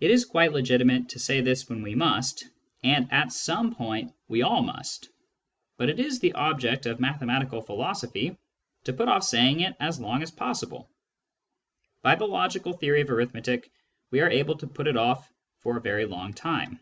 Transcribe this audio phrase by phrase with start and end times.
[0.00, 2.48] It is quite legitimate to say this when we must,
[2.82, 5.10] and at some point we all must;
[5.76, 8.38] but it is the object of mathematical philosophy
[8.84, 10.88] to put off saying it as long as possible.
[12.00, 13.70] By the logical theory of arithmetic
[14.10, 16.80] we are able to put it off for a very long time.